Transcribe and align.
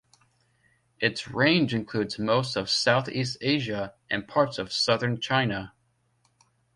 Its 0.99 1.27
range 1.27 1.75
includes 1.75 2.17
most 2.17 2.55
of 2.55 2.71
Southeast 2.71 3.37
Asia 3.39 3.93
and 4.09 4.27
parts 4.27 4.57
of 4.57 4.73
southern 4.73 5.19
China. 5.21 5.75